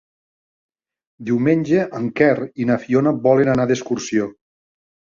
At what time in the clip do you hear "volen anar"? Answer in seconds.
3.31-3.71